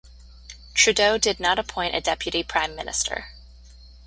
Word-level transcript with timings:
Trudeau 0.73 1.19
did 1.19 1.39
not 1.39 1.59
appoint 1.59 1.93
a 1.93 2.01
deputy 2.01 2.41
prime 2.41 2.75
minister. 2.75 3.27